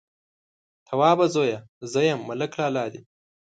[0.87, 1.59] _توابه زويه!
[1.91, 3.01] زه يم، ملک لالا دې.